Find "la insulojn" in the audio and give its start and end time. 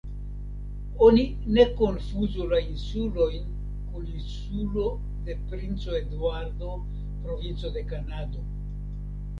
2.53-3.45